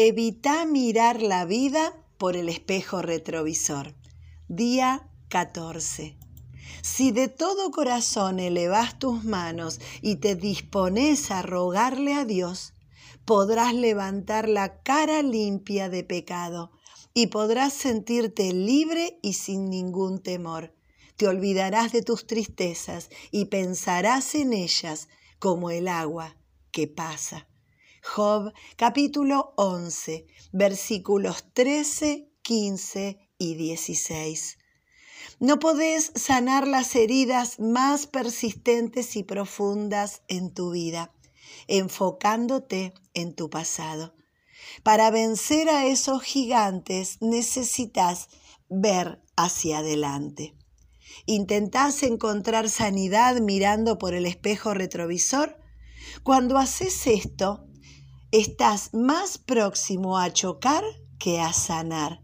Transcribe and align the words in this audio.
Evita 0.00 0.64
mirar 0.64 1.22
la 1.22 1.44
vida 1.44 1.92
por 2.18 2.36
el 2.36 2.48
espejo 2.48 3.02
retrovisor. 3.02 3.96
Día 4.46 5.10
14. 5.28 6.16
Si 6.82 7.10
de 7.10 7.26
todo 7.26 7.72
corazón 7.72 8.38
elevas 8.38 9.00
tus 9.00 9.24
manos 9.24 9.80
y 10.00 10.14
te 10.20 10.36
dispones 10.36 11.32
a 11.32 11.42
rogarle 11.42 12.14
a 12.14 12.24
Dios, 12.24 12.74
podrás 13.24 13.74
levantar 13.74 14.48
la 14.48 14.82
cara 14.84 15.20
limpia 15.24 15.88
de 15.88 16.04
pecado 16.04 16.70
y 17.12 17.26
podrás 17.26 17.72
sentirte 17.72 18.52
libre 18.52 19.18
y 19.20 19.32
sin 19.32 19.68
ningún 19.68 20.22
temor. 20.22 20.72
Te 21.16 21.26
olvidarás 21.26 21.90
de 21.90 22.02
tus 22.02 22.24
tristezas 22.24 23.10
y 23.32 23.46
pensarás 23.46 24.36
en 24.36 24.52
ellas 24.52 25.08
como 25.40 25.70
el 25.72 25.88
agua 25.88 26.36
que 26.70 26.86
pasa. 26.86 27.48
Job 28.02 28.52
capítulo 28.76 29.54
11 29.56 30.26
versículos 30.52 31.44
13, 31.52 32.30
15 32.42 33.18
y 33.38 33.54
16. 33.54 34.58
No 35.40 35.58
podés 35.58 36.12
sanar 36.14 36.66
las 36.66 36.94
heridas 36.94 37.58
más 37.60 38.06
persistentes 38.06 39.16
y 39.16 39.22
profundas 39.22 40.22
en 40.28 40.52
tu 40.54 40.70
vida, 40.70 41.12
enfocándote 41.66 42.94
en 43.14 43.34
tu 43.34 43.50
pasado. 43.50 44.14
Para 44.82 45.10
vencer 45.10 45.68
a 45.68 45.86
esos 45.86 46.22
gigantes 46.22 47.18
necesitas 47.20 48.28
ver 48.68 49.22
hacia 49.36 49.78
adelante. 49.78 50.54
¿Intentás 51.26 52.02
encontrar 52.02 52.68
sanidad 52.68 53.40
mirando 53.40 53.98
por 53.98 54.14
el 54.14 54.26
espejo 54.26 54.74
retrovisor? 54.74 55.58
Cuando 56.22 56.58
haces 56.58 57.06
esto, 57.06 57.67
estás 58.30 58.92
más 58.92 59.38
próximo 59.38 60.18
a 60.18 60.30
chocar 60.32 60.84
que 61.18 61.40
a 61.40 61.52
sanar. 61.52 62.22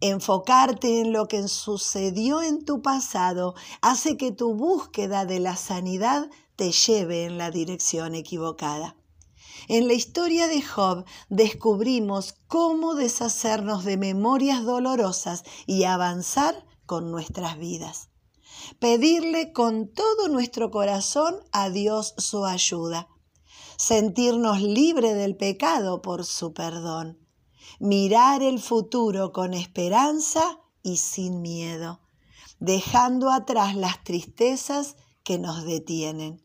Enfocarte 0.00 1.00
en 1.00 1.12
lo 1.12 1.26
que 1.26 1.48
sucedió 1.48 2.42
en 2.42 2.64
tu 2.64 2.82
pasado 2.82 3.54
hace 3.80 4.16
que 4.16 4.32
tu 4.32 4.54
búsqueda 4.54 5.24
de 5.24 5.40
la 5.40 5.56
sanidad 5.56 6.28
te 6.56 6.72
lleve 6.72 7.24
en 7.24 7.38
la 7.38 7.50
dirección 7.50 8.14
equivocada. 8.14 8.96
En 9.68 9.86
la 9.86 9.94
historia 9.94 10.48
de 10.48 10.60
Job 10.60 11.04
descubrimos 11.28 12.34
cómo 12.48 12.94
deshacernos 12.94 13.84
de 13.84 13.96
memorias 13.96 14.64
dolorosas 14.64 15.44
y 15.66 15.84
avanzar 15.84 16.66
con 16.84 17.10
nuestras 17.10 17.58
vidas. 17.58 18.08
Pedirle 18.80 19.52
con 19.52 19.88
todo 19.88 20.28
nuestro 20.28 20.70
corazón 20.70 21.36
a 21.52 21.70
Dios 21.70 22.14
su 22.18 22.44
ayuda 22.44 23.08
sentirnos 23.82 24.62
libres 24.62 25.16
del 25.16 25.34
pecado 25.34 26.02
por 26.02 26.24
su 26.24 26.52
perdón, 26.52 27.18
mirar 27.80 28.40
el 28.40 28.60
futuro 28.60 29.32
con 29.32 29.54
esperanza 29.54 30.60
y 30.84 30.98
sin 30.98 31.42
miedo, 31.42 32.00
dejando 32.60 33.28
atrás 33.28 33.74
las 33.74 34.04
tristezas 34.04 34.94
que 35.24 35.40
nos 35.40 35.64
detienen. 35.64 36.40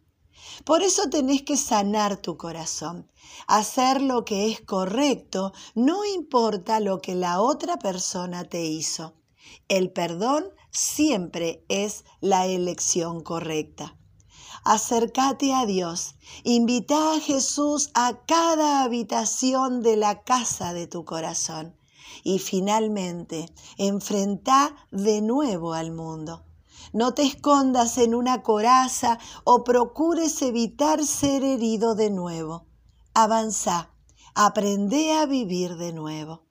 Por 0.65 0.81
eso 0.81 1.11
tenés 1.11 1.43
que 1.43 1.57
sanar 1.57 2.17
tu 2.17 2.37
corazón, 2.37 3.07
hacer 3.45 4.01
lo 4.01 4.25
que 4.25 4.51
es 4.51 4.61
correcto, 4.61 5.53
no 5.75 6.05
importa 6.05 6.79
lo 6.79 7.01
que 7.01 7.13
la 7.13 7.39
otra 7.39 7.77
persona 7.77 8.45
te 8.45 8.65
hizo. 8.65 9.13
El 9.67 9.91
perdón 9.91 10.45
siempre 10.71 11.63
es 11.69 12.03
la 12.19 12.47
elección 12.47 13.21
correcta 13.21 13.95
acércate 14.63 15.53
a 15.53 15.65
Dios, 15.65 16.15
invita 16.43 17.13
a 17.13 17.19
Jesús 17.19 17.89
a 17.93 18.25
cada 18.25 18.83
habitación 18.83 19.81
de 19.81 19.97
la 19.97 20.23
casa 20.23 20.73
de 20.73 20.87
tu 20.87 21.05
corazón 21.05 21.75
y 22.23 22.39
finalmente 22.39 23.45
enfrenta 23.77 24.75
de 24.91 25.21
nuevo 25.21 25.73
al 25.73 25.91
mundo. 25.91 26.43
No 26.93 27.13
te 27.13 27.23
escondas 27.23 27.97
en 27.97 28.15
una 28.15 28.43
coraza 28.43 29.19
o 29.43 29.63
procures 29.63 30.41
evitar 30.41 31.03
ser 31.05 31.43
herido 31.43 31.95
de 31.95 32.09
nuevo. 32.09 32.65
Avanza, 33.13 33.91
aprende 34.35 35.13
a 35.13 35.25
vivir 35.25 35.75
de 35.77 35.93
nuevo. 35.93 36.43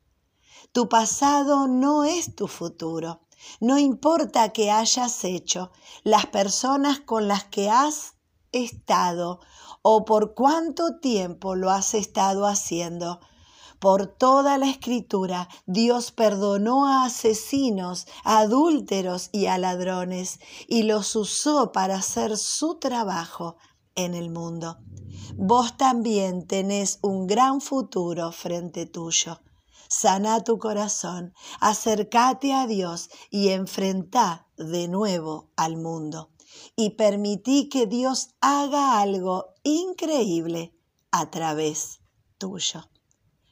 Tu 0.73 0.89
pasado 0.89 1.69
no 1.69 2.05
es 2.05 2.35
tu 2.35 2.49
futuro. 2.49 3.26
No 3.61 3.79
importa 3.79 4.51
qué 4.51 4.71
hayas 4.71 5.25
hecho, 5.25 5.71
las 6.05 6.27
personas 6.27 7.01
con 7.01 7.29
las 7.29 7.45
que 7.45 7.71
has 7.71 8.15
estado 8.53 9.41
o 9.83 10.05
por 10.05 10.35
cuánto 10.35 10.99
tiempo 10.99 11.55
lo 11.55 11.71
has 11.71 11.95
estado 11.95 12.47
haciendo. 12.47 13.21
Por 13.79 14.07
toda 14.07 14.57
la 14.59 14.69
escritura, 14.69 15.49
Dios 15.67 16.11
perdonó 16.11 16.87
a 16.87 17.05
asesinos, 17.05 18.07
adúlteros 18.25 19.29
y 19.33 19.47
a 19.47 19.59
ladrones 19.59 20.41
y 20.67 20.85
los 20.85 21.15
usó 21.15 21.73
para 21.73 21.97
hacer 21.97 22.39
su 22.39 22.77
trabajo 22.77 23.57
en 23.95 24.15
el 24.15 24.31
mundo. 24.31 24.79
Vos 25.37 25.77
también 25.77 26.47
tenés 26.47 26.99
un 27.03 27.27
gran 27.27 27.61
futuro 27.61 28.33
frente 28.33 28.87
tuyo. 28.87 29.41
Sana 29.89 30.43
tu 30.43 30.59
corazón, 30.59 31.35
acércate 31.61 32.53
a 32.53 32.67
Dios 32.67 33.09
y 33.31 33.51
enfrenta 33.51 34.49
de 34.57 34.89
nuevo 34.89 35.51
al 35.57 35.77
mundo. 35.77 36.31
Y 36.75 36.91
permití 36.91 37.69
que 37.69 37.87
Dios 37.87 38.31
haga 38.41 39.01
algo 39.01 39.55
increíble 39.63 40.75
a 41.11 41.31
través 41.31 42.01
tuyo. 42.39 42.89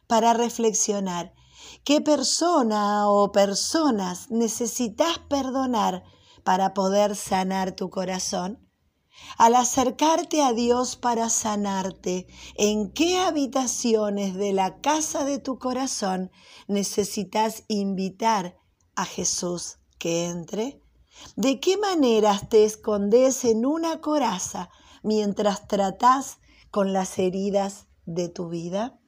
Para 0.06 0.34
reflexionar, 0.34 1.34
¿qué 1.84 2.00
persona 2.00 3.08
o 3.08 3.32
personas 3.32 4.30
necesitas 4.30 5.18
perdonar 5.28 6.04
para 6.44 6.74
poder 6.74 7.16
sanar 7.16 7.72
tu 7.72 7.90
corazón? 7.90 8.63
Al 9.36 9.54
acercarte 9.54 10.42
a 10.42 10.52
Dios 10.52 10.96
para 10.96 11.28
sanarte, 11.28 12.26
¿en 12.56 12.90
qué 12.92 13.18
habitaciones 13.18 14.34
de 14.34 14.52
la 14.52 14.80
casa 14.80 15.24
de 15.24 15.38
tu 15.38 15.58
corazón 15.58 16.30
necesitas 16.68 17.64
invitar 17.68 18.56
a 18.94 19.04
Jesús 19.04 19.78
que 19.98 20.26
entre? 20.26 20.80
¿De 21.36 21.60
qué 21.60 21.76
maneras 21.76 22.48
te 22.48 22.64
escondes 22.64 23.44
en 23.44 23.66
una 23.66 24.00
coraza 24.00 24.70
mientras 25.02 25.66
tratás 25.68 26.38
con 26.70 26.92
las 26.92 27.18
heridas 27.18 27.86
de 28.06 28.28
tu 28.28 28.48
vida? 28.48 28.98